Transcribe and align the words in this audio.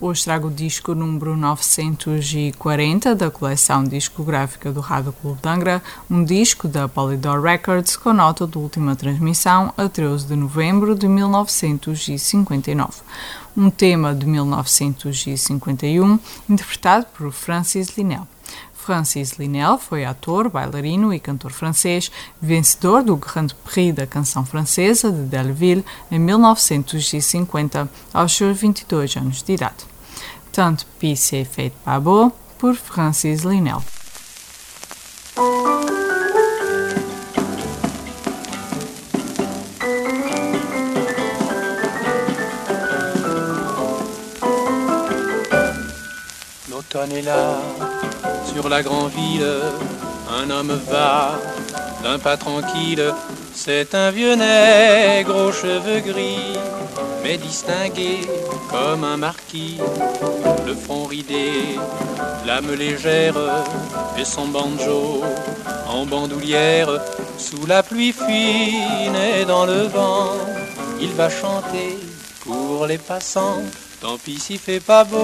hoje 0.00 0.24
trago 0.24 0.48
o 0.48 0.50
disco 0.50 0.94
número 0.94 1.36
940 1.36 3.14
da 3.14 3.30
coleção 3.30 3.84
discográfica 3.84 4.70
do 4.72 4.80
Rádio 4.80 5.12
Clube 5.12 5.40
de 5.40 5.48
Angra, 5.48 5.82
um 6.10 6.22
disco 6.24 6.68
da 6.68 6.88
Polydor 6.88 7.40
Records 7.40 7.96
com 7.96 8.12
nota 8.12 8.46
de 8.46 8.58
última 8.58 8.94
transmissão 8.94 9.72
a 9.76 9.88
13 9.88 10.26
de 10.26 10.36
novembro 10.36 10.94
de 10.94 11.08
1959. 11.08 13.00
Um 13.56 13.70
tema 13.70 14.14
de 14.14 14.26
1951 14.26 16.18
interpretado 16.48 17.06
por 17.16 17.32
Francis 17.32 17.96
Linnell. 17.96 18.28
Francis 18.86 19.32
Linnell 19.32 19.78
foi 19.78 20.04
ator, 20.04 20.48
bailarino 20.48 21.12
e 21.12 21.18
cantor 21.18 21.50
francês, 21.50 22.08
vencedor 22.40 23.02
do 23.02 23.16
Grand 23.16 23.48
Prix 23.64 23.92
da 23.92 24.06
canção 24.06 24.46
francesa 24.46 25.10
de 25.10 25.22
Delville 25.22 25.84
em 26.08 26.20
1950, 26.20 27.90
aos 28.14 28.32
seus 28.32 28.56
22 28.56 29.16
anos 29.16 29.42
de 29.42 29.54
idade. 29.54 29.84
Tant 30.52 30.76
pis 31.00 31.18
c'est 31.18 31.44
fait 31.44 31.72
beau, 32.00 32.30
por 32.58 32.76
Francis 32.76 33.42
Linnell. 33.42 33.82
L'automne 46.94 47.12
est 47.12 47.22
là, 47.22 47.58
sur 48.54 48.68
la 48.68 48.82
grande 48.82 49.10
ville, 49.10 49.44
un 50.30 50.50
homme 50.50 50.78
va 50.88 51.32
d'un 52.02 52.18
pas 52.18 52.36
tranquille. 52.36 53.12
C'est 53.54 53.94
un 53.94 54.10
vieux 54.10 54.36
nègre 54.36 55.46
aux 55.46 55.52
cheveux 55.52 56.00
gris, 56.00 56.56
mais 57.24 57.38
distingué 57.38 58.20
comme 58.70 59.02
un 59.02 59.16
marquis. 59.16 59.78
Le 60.64 60.74
front 60.74 61.06
ridé, 61.06 61.50
l'âme 62.46 62.72
légère 62.72 63.34
et 64.16 64.24
son 64.24 64.46
banjo 64.46 65.24
en 65.88 66.06
bandoulière. 66.06 66.90
Sous 67.36 67.66
la 67.66 67.82
pluie 67.82 68.12
fine 68.12 69.16
et 69.16 69.44
dans 69.44 69.66
le 69.66 69.82
vent, 69.88 70.30
il 71.00 71.12
va 71.14 71.30
chanter 71.30 71.98
pour 72.44 72.86
les 72.86 72.98
passants. 72.98 73.62
Tant 74.00 74.18
pis 74.18 74.38
s'il 74.38 74.58
fait 74.58 74.80
pas 74.80 75.04
beau. 75.04 75.16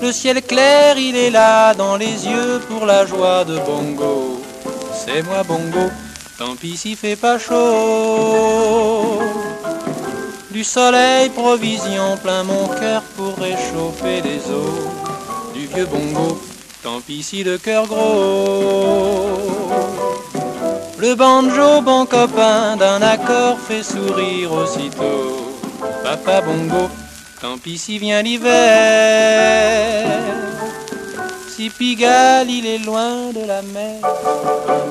Le 0.00 0.12
ciel 0.12 0.40
clair, 0.42 0.96
il 0.96 1.16
est 1.16 1.30
là 1.30 1.74
dans 1.74 1.96
les 1.96 2.26
yeux 2.26 2.60
pour 2.68 2.86
la 2.86 3.04
joie 3.04 3.44
de 3.44 3.58
Bongo. 3.58 4.40
C'est 4.94 5.22
moi 5.22 5.42
Bongo, 5.42 5.90
tant 6.38 6.54
pis 6.54 6.76
s'il 6.76 6.96
fait 6.96 7.16
pas 7.16 7.38
chaud. 7.38 9.18
Du 10.52 10.62
soleil, 10.64 11.30
provision 11.30 12.16
plein 12.22 12.44
mon 12.44 12.68
cœur 12.68 13.02
pour 13.16 13.36
réchauffer 13.38 14.20
les 14.22 14.50
eaux. 14.50 14.90
Du 15.54 15.66
vieux 15.66 15.86
Bongo, 15.86 16.40
tant 16.82 17.00
pis 17.00 17.22
si 17.24 17.42
le 17.42 17.58
cœur 17.58 17.86
gros. 17.86 19.30
Le 20.98 21.14
banjo, 21.16 21.80
bon 21.80 22.06
copain 22.06 22.76
d'un 22.76 23.02
accord, 23.02 23.58
fait 23.58 23.82
sourire 23.82 24.52
aussitôt. 24.52 25.41
Papa 26.02 26.40
Bongo, 26.40 26.90
tant 27.40 27.58
pis 27.58 27.78
si 27.78 27.98
vient 27.98 28.22
l'hiver. 28.22 28.52
Si 31.48 31.70
Pigalle, 31.70 32.50
il 32.50 32.66
est 32.66 32.78
loin 32.78 33.30
de 33.32 33.46
la 33.46 33.62
mer. 33.62 34.00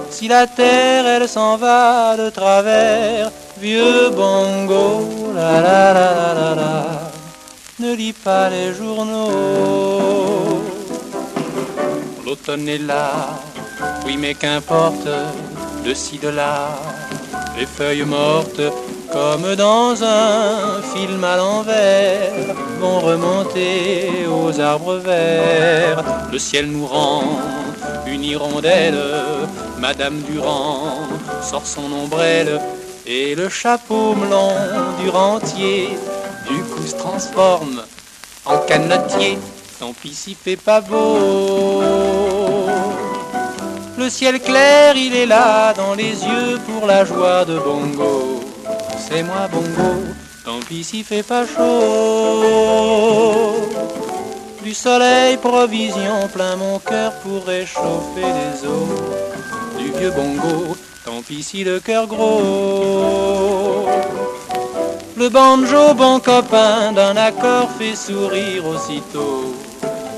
Si 0.10 0.28
la 0.28 0.48
terre, 0.48 1.06
elle 1.06 1.28
s'en 1.28 1.58
va 1.58 2.16
de 2.16 2.30
travers. 2.30 3.32
Vieux 3.60 4.10
Bongo, 4.12 5.34
la 5.36 5.62
la 5.62 5.94
la 5.94 6.10
la 6.14 6.34
la 6.34 6.56
la. 6.56 7.12
Ne 7.80 7.94
lis 7.94 8.14
pas 8.14 8.50
les 8.50 8.74
journaux. 8.74 10.62
L'automne 12.26 12.70
est 12.70 12.78
là, 12.78 13.12
oui 14.06 14.16
mais 14.18 14.36
qu'importe, 14.36 15.10
de 15.86 15.94
ci 15.94 16.18
de 16.20 16.30
là, 16.30 16.70
les 17.58 17.66
feuilles 17.66 18.06
mortes 18.06 18.62
comme 19.12 19.56
dans 19.56 20.04
un 20.04 20.82
film 20.94 21.24
à 21.24 21.38
l'envers, 21.38 22.56
vont 22.80 23.00
remonter 23.00 24.10
aux 24.28 24.60
arbres 24.60 24.96
verts. 24.96 26.04
Le 26.32 26.40
ciel 26.40 26.68
nous 26.68 26.88
rend 26.88 27.24
une 28.08 28.24
hirondelle, 28.24 29.04
Madame 29.80 30.22
Durand 30.22 30.98
sort 31.42 31.66
son 31.66 31.92
ombrelle, 31.92 32.60
et 33.06 33.36
le 33.36 33.50
chapeau 33.50 34.16
melon 34.16 34.54
du 35.02 35.10
rentier, 35.10 35.90
du 36.50 36.62
coup 36.64 36.86
se 36.86 36.96
transforme 36.96 37.82
en 38.46 38.58
canotier. 38.60 39.38
Tant 39.80 39.94
pis 39.94 40.14
s'il 40.14 40.36
fait 40.36 40.58
pas 40.58 40.80
beau. 40.80 41.82
Le 43.98 44.10
ciel 44.10 44.40
clair, 44.40 44.96
il 44.96 45.16
est 45.16 45.26
là 45.26 45.74
dans 45.74 45.94
les 45.96 46.24
yeux 46.24 46.60
pour 46.68 46.88
la 46.88 47.04
joie 47.04 47.46
de 47.46 47.60
Bongo 47.60 48.41
c'est 49.12 49.24
moi 49.24 49.48
bongo, 49.52 50.06
tant 50.46 50.60
pis 50.68 50.84
s'il 50.86 51.04
fait 51.04 51.24
pas 51.24 51.46
chaud. 51.46 52.46
Du 54.64 54.74
soleil, 54.74 55.38
provision 55.38 56.30
plein 56.34 56.56
mon 56.56 56.80
cœur 56.80 57.12
pour 57.22 57.46
réchauffer 57.46 58.30
les 58.40 58.66
eaux. 58.66 58.88
Du 59.78 59.92
vieux 59.98 60.12
bongo, 60.12 60.78
tant 61.04 61.22
pis 61.28 61.44
si 61.44 61.64
le 61.66 61.80
cœur 61.82 62.08
gros. 62.08 63.88
Le 65.18 65.30
banjo, 65.30 65.94
bon 65.94 66.20
copain 66.20 66.94
d'un 66.94 67.18
accord, 67.18 67.70
fait 67.78 67.96
sourire 67.96 68.66
aussitôt. 68.66 69.56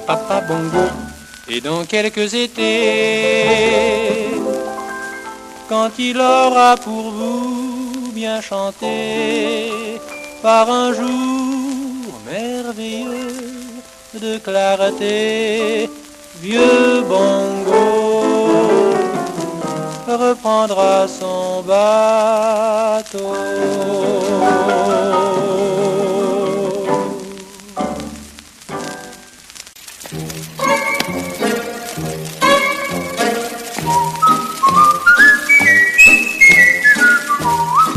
Papa 0.05 0.41
bongo, 0.41 0.87
et 1.49 1.61
dans 1.61 1.83
quelques 1.85 2.33
étés, 2.35 3.45
quand 5.67 5.89
il 5.97 6.17
aura 6.19 6.75
pour 6.77 7.09
vous 7.09 7.82
bien 8.13 8.41
chanté 8.41 9.81
par 10.41 10.69
un 10.69 10.93
jour 10.93 12.13
merveilleux 12.25 13.81
de 14.13 14.37
clarté. 14.37 15.89
Vieux 16.41 17.01
bongo 17.07 18.93
reprendra 20.07 21.07
son 21.07 21.63
bateau. 21.63 23.33